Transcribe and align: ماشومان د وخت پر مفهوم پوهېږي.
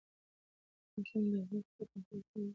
ماشومان 0.93 1.25
د 1.31 1.35
وخت 1.51 1.69
پر 1.75 1.85
مفهوم 1.93 2.03
پوهېږي. 2.29 2.41